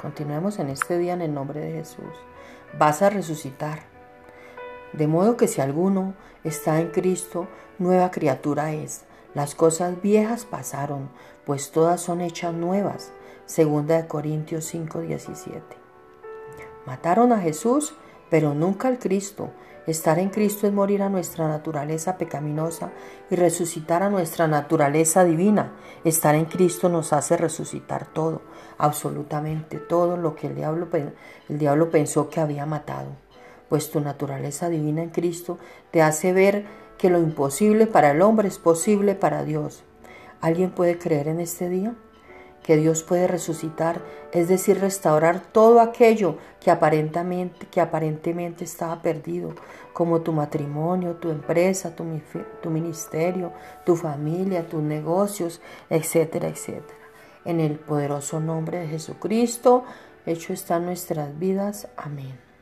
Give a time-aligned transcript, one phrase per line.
[0.00, 2.12] Continuemos en este día en el nombre de Jesús.
[2.78, 3.80] Vas a resucitar.
[4.92, 6.14] De modo que si alguno
[6.44, 7.48] está en Cristo,
[7.78, 9.04] nueva criatura es.
[9.34, 11.10] Las cosas viejas pasaron,
[11.44, 13.12] pues todas son hechas nuevas.
[13.46, 15.76] Segunda de Corintios 5:17.
[16.86, 17.94] Mataron a Jesús,
[18.30, 19.50] pero nunca al Cristo.
[19.86, 22.92] Estar en Cristo es morir a nuestra naturaleza pecaminosa
[23.30, 25.72] y resucitar a nuestra naturaleza divina.
[26.04, 28.40] Estar en Cristo nos hace resucitar todo,
[28.78, 30.88] absolutamente todo lo que el diablo,
[31.48, 33.10] el diablo pensó que había matado.
[33.68, 35.58] Pues tu naturaleza divina en Cristo
[35.90, 36.64] te hace ver
[36.96, 39.84] que lo imposible para el hombre es posible para Dios.
[40.40, 41.94] ¿Alguien puede creer en este día?
[42.64, 44.00] Que Dios puede resucitar,
[44.32, 49.54] es decir, restaurar todo aquello que aparentemente, que aparentemente estaba perdido,
[49.92, 52.04] como tu matrimonio, tu empresa, tu,
[52.62, 53.52] tu ministerio,
[53.84, 56.98] tu familia, tus negocios, etcétera, etcétera.
[57.44, 59.84] En el poderoso nombre de Jesucristo,
[60.24, 61.86] hecho están nuestras vidas.
[61.96, 62.53] Amén.